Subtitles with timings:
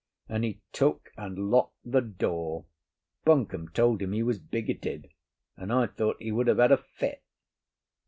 [0.27, 2.65] And he took and locked the door.
[3.23, 5.11] Buncombe told him he was bigoted,
[5.55, 7.21] and I thought he would have had a fit.